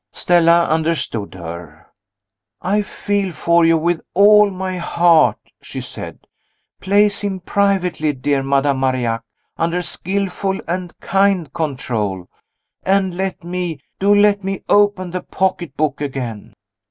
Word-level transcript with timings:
Stella 0.11 0.63
understood 0.65 1.35
her. 1.35 1.85
"I 2.59 2.81
feel 2.81 3.31
for 3.31 3.63
you 3.65 3.77
with 3.77 4.01
all 4.15 4.49
my 4.49 4.77
heart," 4.77 5.37
she 5.61 5.79
said. 5.79 6.25
"Place 6.79 7.21
him 7.23 7.39
privately, 7.39 8.11
dear 8.11 8.41
Madame 8.41 8.79
Marillac, 8.79 9.21
under 9.57 9.83
skillful 9.83 10.59
and 10.67 10.99
kind 11.01 11.53
control 11.53 12.27
and 12.81 13.13
let 13.15 13.43
me, 13.43 13.79
do 13.99 14.15
let 14.15 14.43
me, 14.43 14.63
open 14.67 15.11
the 15.11 15.21
pocketbook 15.21 16.01
again." 16.01 16.55